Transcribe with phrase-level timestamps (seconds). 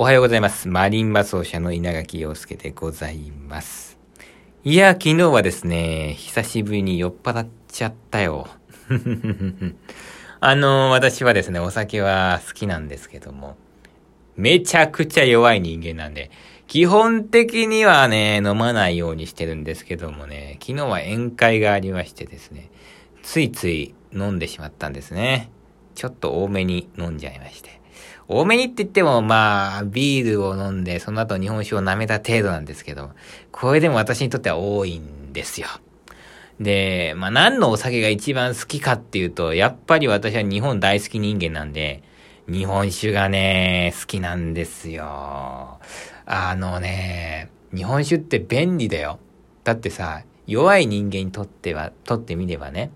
[0.00, 0.68] おはようございます。
[0.68, 3.98] マリンバ奏者の稲垣陽介でございます。
[4.62, 8.46] いや、昨日はですね、久しぶりに酔っ払っちゃったよ。
[10.38, 13.56] あの、私はですね、お酒は好きなんですけども、
[14.36, 16.30] めちゃくちゃ弱い人間なんで、
[16.68, 22.70] 基本的にはね、飲まないようにしてるんですけどもね、昨日は宴会がありましてですね、
[23.24, 25.50] ついつい飲んでしまったんですね。
[25.98, 27.80] ちょっと多めに飲んじゃいまして。
[28.28, 33.10] 多めにって言っても、まあ、ビールを飲んで、その後日本酒を舐めた程度なんですけど、
[33.50, 35.66] これでも私にとっては多いんですよ。
[36.60, 42.04] で、まあ何のお酒が一番好きかっていうと、やっぱり私は日本大好き人間なんで、
[42.48, 45.80] 日本酒がね、好きなんですよ。
[46.26, 49.18] あのね、日本酒って便利だよ。
[49.64, 52.92] だってさ、弱い人間にとっては、とってみればね、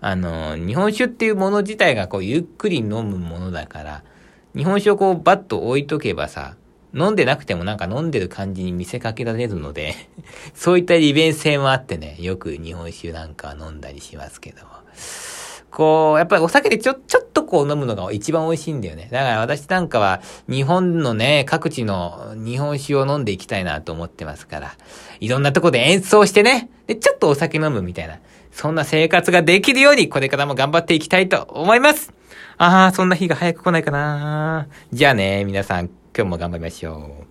[0.00, 4.02] あの、日本酒っていうもの自体がこうゆっくり飲むものだから、
[4.56, 6.56] 日本酒をこうバッと置いとけばさ、
[6.94, 9.94] 飲んでなくてもなんか飲んでる感じに見せかけられるので、
[10.54, 14.70] そういった利便性もあってね、よく日本酒なんか飲んだりしますけども。
[15.70, 19.08] こう、やっぱりお酒でちょ、ちょっとこう飲むのが一番美味しいんだよね。
[19.10, 24.72] だから私なんかは日本のね、各地の日本酒を飲んでいきたいなと思ってますから、
[25.20, 28.18] いろんなとこで演奏してね、で、ちょっとお酒飲むみたいな、
[28.52, 32.12] そんな生活ができるようにこれからも頑張っていきたいと思います
[32.58, 37.29] ああ、そんな日が早く来ないかなじゃあね、皆さん、今日も頑張りましょう。